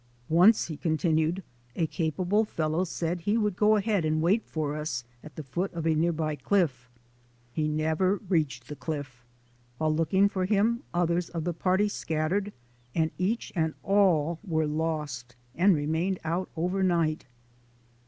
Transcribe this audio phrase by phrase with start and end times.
[0.29, 1.43] "Once," he continued,
[1.75, 5.71] "a capable fellow said he would go ahead and wait for us at the foot
[5.75, 6.89] of a near by cliff.
[7.53, 9.23] He never reached the cliff.
[9.77, 12.51] While looking for him others of the party scattered
[12.95, 17.27] and each and all were lost, and remained out over night."